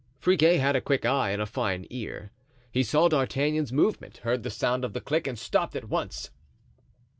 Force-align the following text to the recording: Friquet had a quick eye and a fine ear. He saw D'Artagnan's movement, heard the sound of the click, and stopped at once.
Friquet 0.19 0.57
had 0.59 0.75
a 0.75 0.81
quick 0.81 1.05
eye 1.05 1.29
and 1.29 1.39
a 1.43 1.45
fine 1.45 1.85
ear. 1.91 2.31
He 2.71 2.81
saw 2.81 3.07
D'Artagnan's 3.07 3.71
movement, 3.71 4.17
heard 4.23 4.41
the 4.41 4.49
sound 4.49 4.83
of 4.83 4.93
the 4.93 4.99
click, 4.99 5.27
and 5.27 5.37
stopped 5.37 5.75
at 5.75 5.89
once. 5.89 6.31